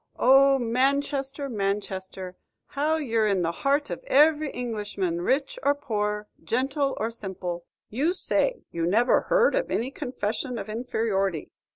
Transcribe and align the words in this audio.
O 0.17 0.57
Manchester, 0.57 1.47
Manchester! 1.47 2.35
how 2.69 2.95
ye're 2.95 3.27
in 3.27 3.43
the 3.43 3.51
heart 3.51 3.91
of 3.91 4.03
every 4.07 4.49
Englishman, 4.49 5.21
rich 5.21 5.59
or 5.61 5.75
poor, 5.75 6.27
gentle 6.43 6.95
or 6.97 7.11
simple! 7.11 7.65
You 7.91 8.15
say 8.15 8.63
you 8.71 8.87
never 8.87 9.21
heard 9.21 9.53
of 9.53 9.69
any 9.69 9.91
confession 9.91 10.57
of 10.57 10.69
inferiority. 10.69 11.51